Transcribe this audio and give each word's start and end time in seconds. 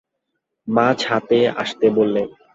মা 0.67 0.87
ছাতে 0.93 1.39
আসতে 1.55 1.87
বললেন। 1.89 2.27